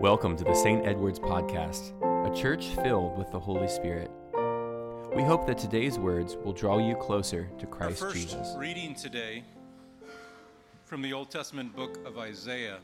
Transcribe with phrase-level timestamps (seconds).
[0.00, 0.84] Welcome to the St.
[0.84, 4.10] Edward's Podcast, a church filled with the Holy Spirit.
[5.14, 8.54] We hope that today's words will draw you closer to Christ Our first Jesus.
[8.58, 9.44] reading today
[10.84, 12.78] from the Old Testament book of Isaiah,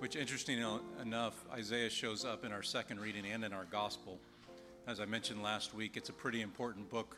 [0.00, 0.62] which, interesting
[1.00, 4.18] enough, Isaiah shows up in our second reading and in our gospel.
[4.86, 7.16] As I mentioned last week, it's a pretty important book,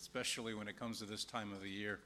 [0.00, 2.00] especially when it comes to this time of the year.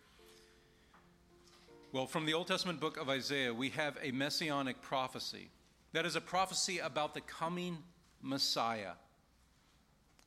[1.92, 5.50] Well, from the Old Testament book of Isaiah, we have a messianic prophecy.
[5.96, 7.78] That is a prophecy about the coming
[8.20, 8.92] Messiah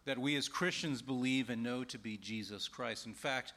[0.05, 3.05] that we as Christians believe and know to be Jesus Christ.
[3.05, 3.54] In fact,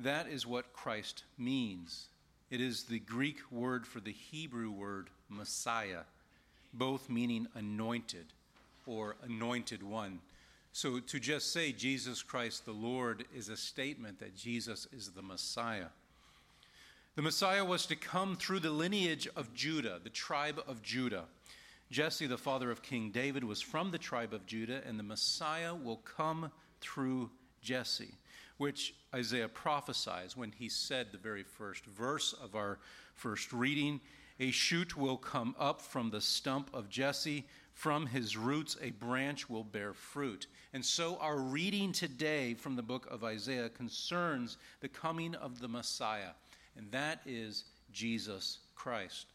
[0.00, 2.08] that is what Christ means.
[2.50, 6.00] It is the Greek word for the Hebrew word Messiah,
[6.74, 8.26] both meaning anointed
[8.84, 10.18] or anointed one.
[10.72, 15.22] So to just say Jesus Christ the Lord is a statement that Jesus is the
[15.22, 15.90] Messiah.
[17.18, 21.24] The Messiah was to come through the lineage of Judah, the tribe of Judah.
[21.90, 25.74] Jesse, the father of King David, was from the tribe of Judah, and the Messiah
[25.74, 27.28] will come through
[27.60, 28.14] Jesse,
[28.58, 32.78] which Isaiah prophesies when he said the very first verse of our
[33.14, 34.00] first reading
[34.38, 39.50] A shoot will come up from the stump of Jesse, from his roots a branch
[39.50, 40.46] will bear fruit.
[40.72, 45.66] And so our reading today from the book of Isaiah concerns the coming of the
[45.66, 46.34] Messiah
[46.78, 49.26] and that is Jesus Christ.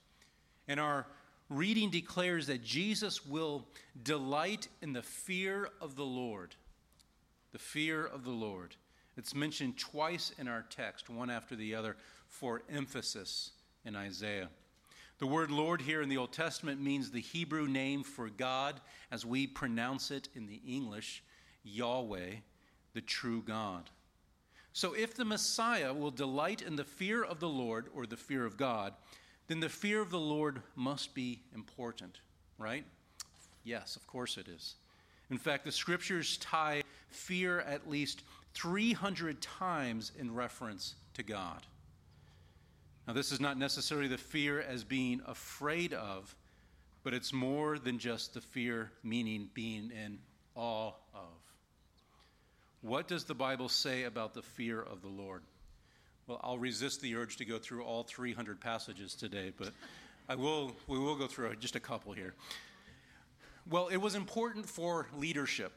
[0.67, 1.05] And our
[1.49, 3.67] reading declares that Jesus will
[4.01, 6.55] delight in the fear of the Lord.
[7.51, 8.75] The fear of the Lord.
[9.17, 13.51] It's mentioned twice in our text, one after the other, for emphasis
[13.85, 14.49] in Isaiah.
[15.19, 19.25] The word Lord here in the Old Testament means the Hebrew name for God, as
[19.25, 21.23] we pronounce it in the English,
[21.63, 22.31] Yahweh,
[22.93, 23.89] the true God.
[24.73, 28.43] So, if the Messiah will delight in the fear of the Lord or the fear
[28.43, 28.93] of God,
[29.47, 32.19] then the fear of the Lord must be important,
[32.57, 32.83] right?
[33.63, 34.75] Yes, of course it is.
[35.29, 38.23] In fact, the scriptures tie fear at least
[38.55, 41.65] 300 times in reference to God.
[43.07, 46.35] Now, this is not necessarily the fear as being afraid of,
[47.03, 50.19] but it's more than just the fear, meaning being in
[50.55, 51.42] awe of.
[52.83, 55.41] What does the Bible say about the fear of the Lord?
[56.27, 59.69] Well, I'll resist the urge to go through all 300 passages today, but
[60.27, 62.33] I will, we will go through just a couple here.
[63.69, 65.71] Well, it was important for leadership.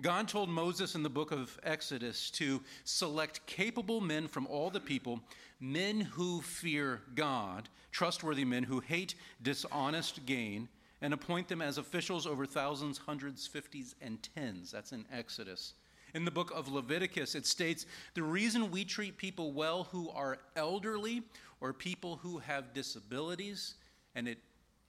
[0.00, 4.78] God told Moses in the book of Exodus to select capable men from all the
[4.78, 5.20] people,
[5.58, 10.68] men who fear God, trustworthy men who hate dishonest gain,
[11.02, 14.70] and appoint them as officials over thousands, hundreds, fifties, and tens.
[14.70, 15.74] That's in Exodus.
[16.14, 20.38] In the book of Leviticus, it states the reason we treat people well who are
[20.54, 21.22] elderly
[21.60, 23.74] or people who have disabilities,
[24.14, 24.38] and it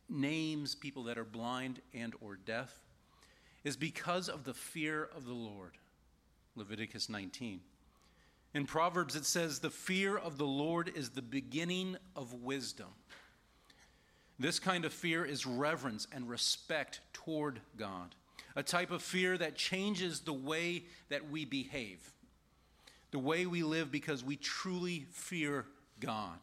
[0.09, 2.79] names people that are blind and or deaf,
[3.63, 5.77] is because of the fear of the Lord.
[6.55, 7.59] Leviticus 19.
[8.53, 12.87] In Proverbs, it says, The fear of the Lord is the beginning of wisdom.
[14.39, 18.15] This kind of fear is reverence and respect toward God
[18.57, 21.99] a type of fear that changes the way that we behave,
[23.11, 25.63] the way we live because we truly fear
[25.99, 26.39] God.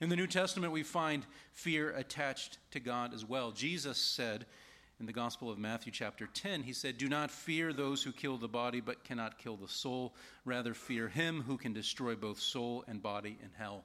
[0.00, 3.52] In the New Testament, we find fear attached to God as well.
[3.52, 4.44] Jesus said
[4.98, 8.36] in the Gospel of Matthew, chapter 10, He said, Do not fear those who kill
[8.36, 10.14] the body but cannot kill the soul.
[10.44, 13.84] Rather, fear Him who can destroy both soul and body in hell.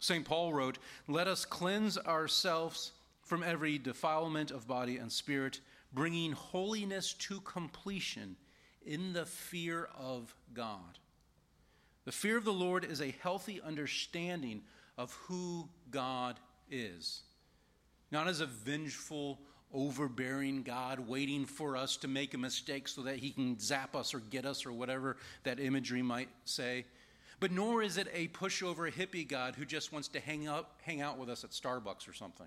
[0.00, 0.24] St.
[0.24, 2.92] Paul wrote, Let us cleanse ourselves
[3.22, 5.60] from every defilement of body and spirit
[5.94, 8.36] bringing holiness to completion
[8.84, 10.98] in the fear of God.
[12.04, 14.62] The fear of the Lord is a healthy understanding
[14.98, 16.38] of who God
[16.70, 17.22] is,
[18.10, 19.40] not as a vengeful,
[19.72, 24.14] overbearing God waiting for us to make a mistake so that he can zap us
[24.14, 26.84] or get us or whatever that imagery might say.
[27.40, 31.00] But nor is it a pushover hippie God who just wants to hang, up, hang
[31.00, 32.46] out with us at Starbucks or something.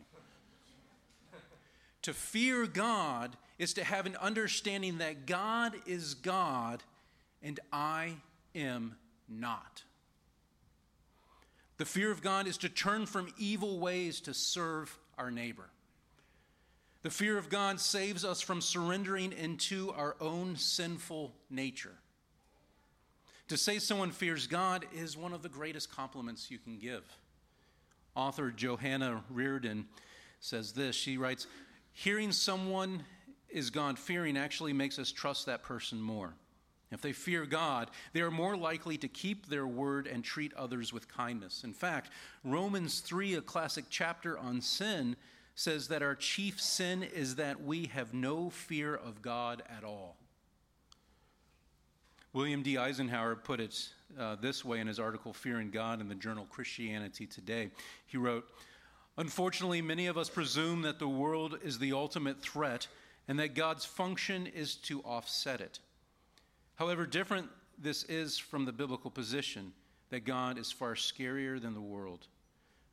[2.07, 6.81] To fear God is to have an understanding that God is God
[7.43, 8.13] and I
[8.55, 8.95] am
[9.27, 9.83] not.
[11.77, 15.69] The fear of God is to turn from evil ways to serve our neighbor.
[17.01, 21.97] The fear of God saves us from surrendering into our own sinful nature.
[23.49, 27.03] To say someone fears God is one of the greatest compliments you can give.
[28.15, 29.87] Author Johanna Reardon
[30.39, 30.95] says this.
[30.95, 31.47] She writes,
[31.99, 33.01] Hearing someone
[33.49, 36.35] is God fearing actually makes us trust that person more.
[36.91, 40.93] If they fear God, they are more likely to keep their word and treat others
[40.93, 41.63] with kindness.
[41.63, 42.11] In fact,
[42.43, 45.15] Romans 3, a classic chapter on sin,
[45.55, 50.17] says that our chief sin is that we have no fear of God at all.
[52.31, 52.77] William D.
[52.77, 53.89] Eisenhower put it
[54.19, 57.71] uh, this way in his article, Fearing God, in the journal Christianity Today.
[58.05, 58.45] He wrote,
[59.17, 62.87] Unfortunately, many of us presume that the world is the ultimate threat
[63.27, 65.79] and that God's function is to offset it.
[66.75, 67.49] However different
[67.79, 69.73] this is from the biblical position
[70.09, 72.27] that God is far scarier than the world.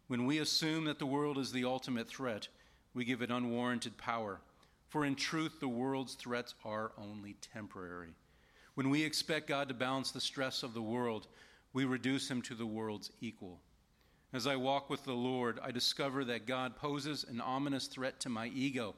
[0.08, 2.48] When we assume that the world is the ultimate threat,
[2.94, 4.40] we give it unwarranted power.
[4.88, 8.14] For in truth, the world's threats are only temporary.
[8.74, 11.26] When we expect God to balance the stress of the world,
[11.72, 13.60] we reduce him to the world's equal.
[14.34, 18.28] As I walk with the Lord, I discover that God poses an ominous threat to
[18.28, 18.96] my ego,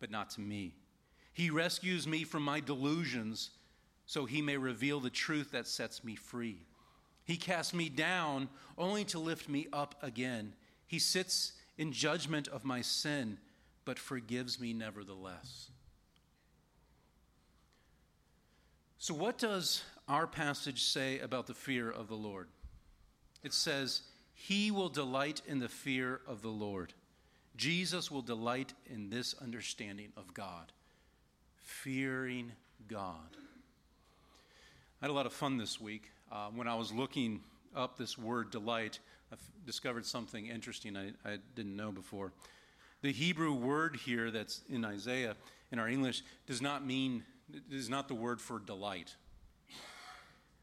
[0.00, 0.74] but not to me.
[1.32, 3.50] He rescues me from my delusions
[4.06, 6.66] so he may reveal the truth that sets me free.
[7.22, 10.52] He casts me down only to lift me up again.
[10.88, 13.38] He sits in judgment of my sin,
[13.84, 15.70] but forgives me nevertheless.
[18.98, 22.48] So, what does our passage say about the fear of the Lord?
[23.44, 24.02] It says,
[24.48, 26.94] He will delight in the fear of the Lord.
[27.56, 30.72] Jesus will delight in this understanding of God,
[31.58, 32.50] fearing
[32.88, 33.36] God.
[35.00, 36.10] I had a lot of fun this week.
[36.32, 37.42] Uh, when I was looking
[37.76, 38.98] up this word delight,
[39.32, 42.32] I discovered something interesting I, I didn't know before.
[43.02, 45.36] The Hebrew word here that's in Isaiah
[45.70, 47.22] in our English does not mean,
[47.70, 49.14] is not the word for delight.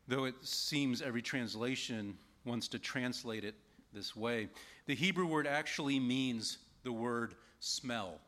[0.09, 3.55] Though it seems every translation wants to translate it
[3.94, 4.50] this way.
[4.86, 8.19] The Hebrew word actually means the word smell.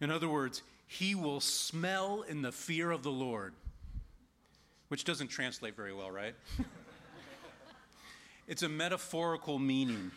[0.00, 3.54] In other words, he will smell in the fear of the Lord
[4.88, 6.34] which doesn't translate very well, right?
[8.48, 10.10] it's a metaphorical meaning.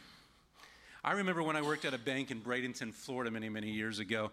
[1.04, 4.32] I remember when I worked at a bank in Bradenton, Florida, many, many years ago,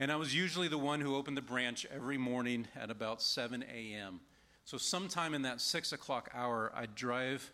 [0.00, 3.62] and I was usually the one who opened the branch every morning at about 7
[3.62, 4.20] a.m.
[4.64, 7.52] So, sometime in that 6 o'clock hour, I'd drive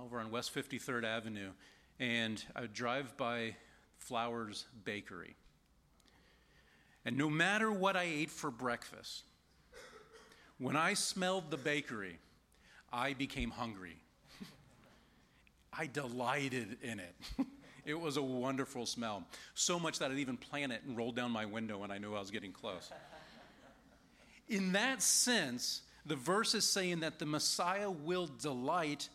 [0.00, 1.50] over on West 53rd Avenue,
[2.00, 3.56] and I'd drive by
[3.98, 5.36] Flowers Bakery.
[7.04, 9.24] And no matter what I ate for breakfast,
[10.58, 12.18] when I smelled the bakery,
[12.92, 13.96] I became hungry.
[15.72, 17.14] I delighted in it.
[17.84, 19.24] it was a wonderful smell.
[19.54, 22.14] So much that I'd even plan it and roll down my window when I knew
[22.14, 22.92] I was getting close.
[24.48, 29.08] In that sense, the verse is saying that the Messiah will delight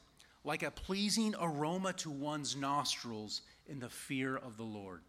[0.48, 5.02] like a pleasing aroma to one's nostrils in the fear of the Lord.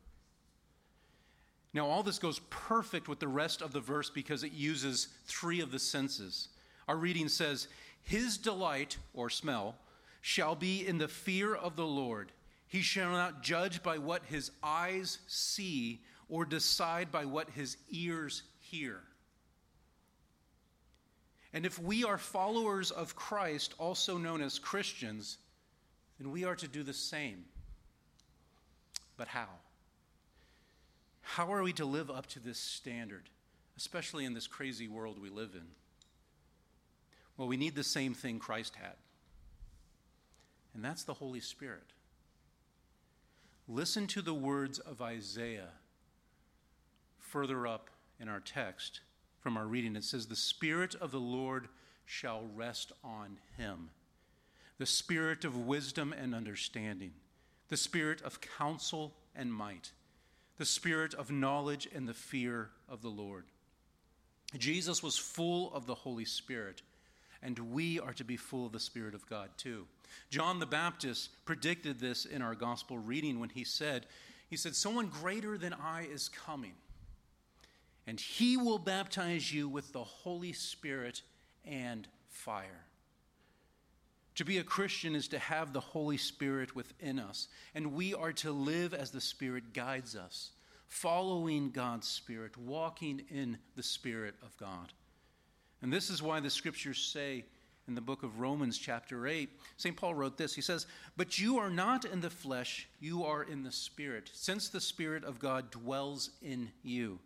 [1.73, 5.61] Now, all this goes perfect with the rest of the verse because it uses three
[5.61, 6.49] of the senses.
[6.88, 7.69] Our reading says,
[8.02, 9.76] His delight, or smell,
[10.23, 12.32] shall be in the fear of the Lord.
[12.67, 18.43] He shall not judge by what his eyes see or decide by what his ears
[18.58, 19.02] hear.
[21.52, 25.38] And if we are followers of Christ, also known as Christians,
[26.18, 27.44] then we are to do the same.
[29.16, 29.48] But how?
[31.22, 33.24] How are we to live up to this standard,
[33.76, 35.66] especially in this crazy world we live in?
[37.36, 38.96] Well, we need the same thing Christ had,
[40.74, 41.92] and that's the Holy Spirit.
[43.68, 45.69] Listen to the words of Isaiah
[47.19, 49.00] further up in our text
[49.48, 49.96] from our reading.
[49.96, 51.69] It says, The Spirit of the Lord
[52.05, 53.88] shall rest on him,
[54.76, 57.12] the Spirit of wisdom and understanding,
[57.70, 59.93] the Spirit of counsel and might
[60.58, 63.44] the spirit of knowledge and the fear of the Lord.
[64.58, 66.82] Jesus was full of the Holy Spirit,
[67.43, 69.86] and we are to be full of the Spirit of God too.
[70.28, 74.05] John the Baptist predicted this in our gospel reading when he said,
[74.50, 76.74] he said, Someone greater than I is coming,
[78.08, 81.20] and he will baptize you with the Holy Spirit
[81.67, 82.86] and fire.
[84.36, 88.32] To be a Christian is to have the Holy Spirit within us, and we are
[88.32, 90.53] to live as the Spirit guides us,
[90.86, 94.94] following God's Spirit, walking in the Spirit of God.
[95.82, 97.44] And this is why the scriptures say
[97.88, 99.94] in the book of Romans, chapter 8, St.
[99.94, 100.55] Paul wrote this.
[100.55, 100.86] He says,
[101.19, 105.24] But you are not in the flesh, you are in the Spirit, since the Spirit
[105.24, 107.19] of God dwells in you.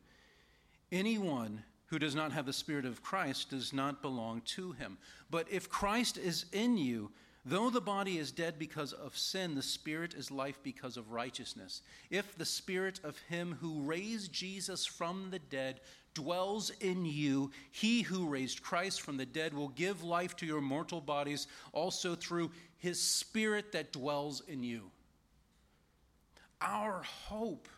[0.92, 4.98] Anyone who does not have the Spirit of Christ does not belong to him.
[5.30, 7.10] But if Christ is in you,
[7.44, 11.80] though the body is dead because of sin, the Spirit is life because of righteousness.
[12.10, 15.80] If the Spirit of him who raised Jesus from the dead
[16.14, 20.60] dwells in you, he who raised Christ from the dead will give life to your
[20.60, 24.90] mortal bodies also through his Spirit that dwells in you.
[26.60, 27.68] our hope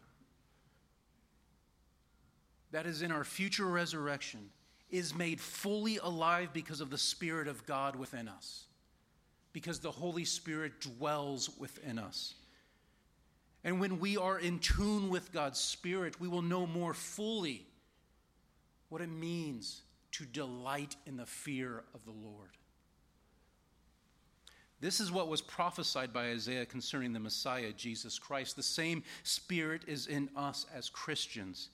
[2.74, 4.50] that is in our future resurrection
[4.90, 8.64] is made fully alive because of the Spirit of God within us,
[9.52, 12.34] because the Holy Spirit dwells within us.
[13.62, 17.64] And when we are in tune with God's Spirit, we will know more fully
[18.88, 22.50] what it means to delight in the fear of the Lord.
[24.80, 28.56] This is what was prophesied by Isaiah concerning the Messiah, Jesus Christ.
[28.56, 31.68] The same Spirit is in us as Christians,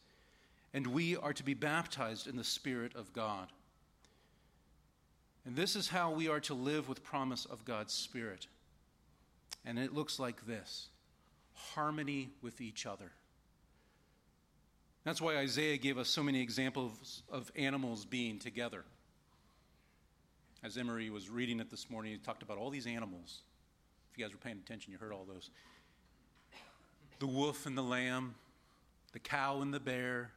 [0.72, 3.48] and we are to be baptized in the Spirit of God.
[5.44, 8.46] And this is how we are to live with promise of God's Spirit.
[9.64, 10.88] And it looks like this
[11.54, 13.12] harmony with each other.
[15.04, 18.84] That's why Isaiah gave us so many examples of animals being together.
[20.62, 23.40] As Emery was reading it this morning, he talked about all these animals.
[24.12, 25.48] If you guys were paying attention, you heard all those.
[27.18, 28.34] The wolf and the lamb,
[29.12, 30.32] the cow and the bear,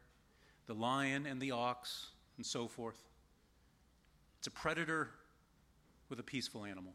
[0.66, 3.00] the lion and the ox, and so forth.
[4.40, 5.10] It's a predator
[6.10, 6.94] with a peaceful animal.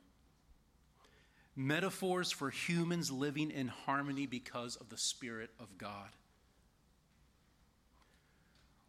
[1.56, 6.10] Metaphors for humans living in harmony because of the Spirit of God.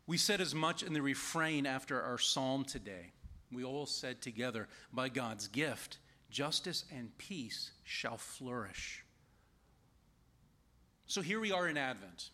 [0.05, 3.11] We said as much in the refrain after our psalm today.
[3.51, 5.97] We all said together, By God's gift,
[6.29, 9.03] justice and peace shall flourish.
[11.07, 12.29] So here we are in Advent.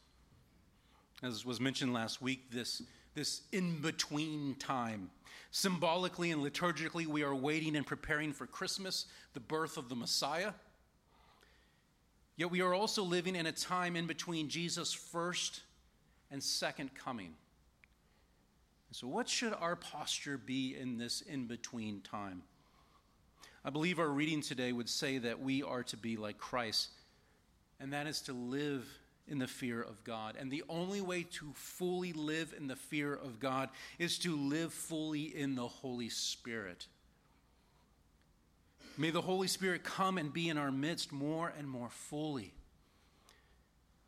[1.23, 2.81] As was mentioned last week, this,
[3.13, 5.09] this in between time.
[5.51, 10.51] Symbolically and liturgically, we are waiting and preparing for Christmas, the birth of the Messiah.
[12.35, 15.61] Yet we are also living in a time in between Jesus' first
[16.29, 17.35] and second coming.
[18.91, 22.43] So, what should our posture be in this in between time?
[23.63, 26.89] I believe our reading today would say that we are to be like Christ,
[27.79, 28.87] and that is to live
[29.27, 30.35] in the fear of God.
[30.39, 34.73] And the only way to fully live in the fear of God is to live
[34.73, 36.87] fully in the Holy Spirit.
[38.97, 42.53] May the Holy Spirit come and be in our midst more and more fully.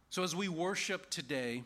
[0.10, 1.64] So, as we worship today,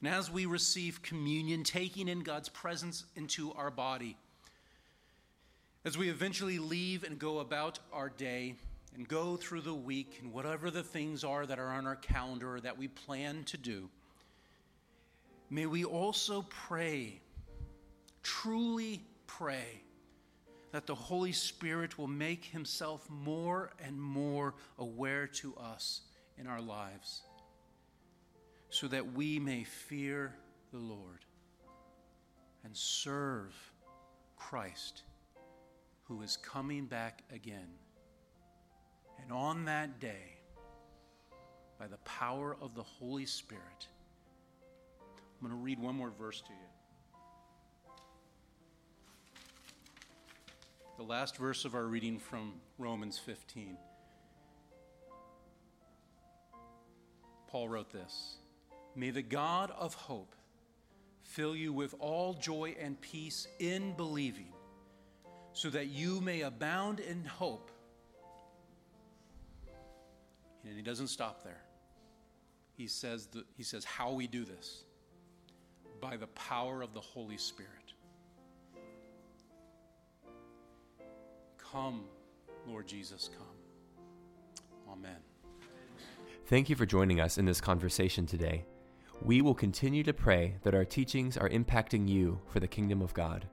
[0.00, 4.16] and as we receive communion, taking in God's presence into our body,
[5.84, 8.54] as we eventually leave and go about our day
[8.94, 12.60] and go through the week and whatever the things are that are on our calendar
[12.60, 13.88] that we plan to do,
[15.50, 17.20] may we also pray,
[18.22, 19.82] truly pray,
[20.72, 26.02] that the Holy Spirit will make himself more and more aware to us
[26.36, 27.22] in our lives
[28.70, 30.34] so that we may fear
[30.72, 31.24] the Lord
[32.64, 33.54] and serve
[34.36, 35.02] Christ
[36.04, 37.68] who is coming back again.
[39.22, 40.36] And on that day,
[41.78, 43.86] by the power of the Holy Spirit,
[45.40, 47.92] I'm going to read one more verse to you.
[50.96, 53.76] The last verse of our reading from Romans 15.
[57.46, 58.38] Paul wrote this.
[58.96, 60.34] May the God of hope
[61.22, 64.52] fill you with all joy and peace in believing,
[65.52, 67.70] so that you may abound in hope.
[70.64, 71.62] And he doesn't stop there.
[72.76, 74.84] He says, the, he says how we do this
[76.00, 77.72] by the power of the Holy Spirit.
[81.72, 82.04] Come,
[82.66, 84.92] Lord Jesus, come.
[84.92, 85.16] Amen.
[86.46, 88.64] Thank you for joining us in this conversation today.
[89.22, 93.12] We will continue to pray that our teachings are impacting you for the kingdom of
[93.12, 93.46] God.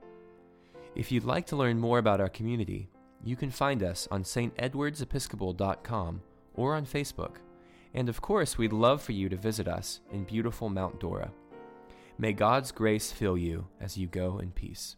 [0.94, 2.88] If you'd like to learn more about our community,
[3.22, 6.22] you can find us on stedwardsepiscopal.com
[6.56, 7.36] or on Facebook.
[7.94, 11.30] And of course, we'd love for you to visit us in beautiful Mount Dora.
[12.18, 14.96] May God's grace fill you as you go in peace.